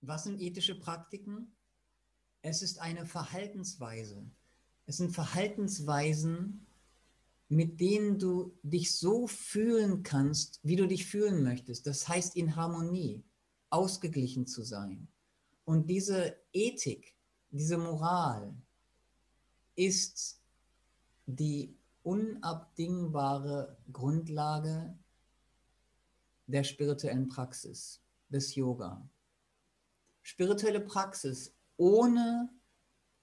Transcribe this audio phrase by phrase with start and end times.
[0.00, 1.52] Was sind ethische Praktiken?
[2.42, 4.24] Es ist eine Verhaltensweise.
[4.86, 6.66] Es sind Verhaltensweisen,
[7.48, 11.86] mit denen du dich so fühlen kannst, wie du dich fühlen möchtest.
[11.86, 13.24] Das heißt in Harmonie,
[13.68, 15.08] ausgeglichen zu sein.
[15.64, 17.14] Und diese Ethik,
[17.50, 18.54] diese Moral
[19.74, 20.40] ist
[21.26, 24.98] die unabdingbare Grundlage
[26.46, 29.08] der spirituellen Praxis, des Yoga.
[30.22, 32.50] Spirituelle Praxis ohne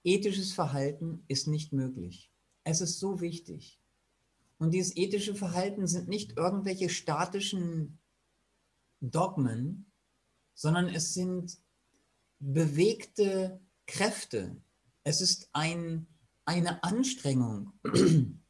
[0.04, 2.30] ethisches Verhalten ist nicht möglich.
[2.64, 3.80] Es ist so wichtig.
[4.58, 7.98] Und dieses ethische Verhalten sind nicht irgendwelche statischen
[9.00, 9.92] Dogmen,
[10.54, 11.58] sondern es sind
[12.40, 14.60] bewegte Kräfte.
[15.04, 16.06] Es ist ein,
[16.44, 17.72] eine Anstrengung,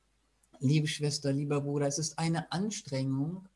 [0.60, 3.46] liebe Schwester, lieber Bruder, es ist eine Anstrengung,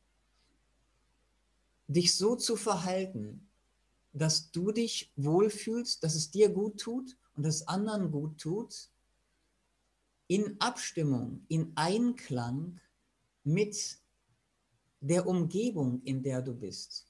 [1.89, 3.49] dich so zu verhalten,
[4.12, 8.91] dass du dich wohlfühlst, dass es dir gut tut und es anderen gut tut,
[10.27, 12.81] in Abstimmung, in Einklang
[13.45, 13.98] mit
[15.00, 17.06] der Umgebung, in der du bist.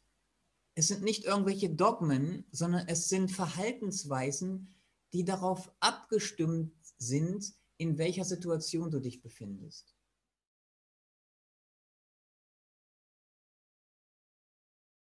[0.75, 4.75] Es sind nicht irgendwelche Dogmen, sondern es sind Verhaltensweisen,
[5.13, 9.95] die darauf abgestimmt sind, in welcher Situation du dich befindest.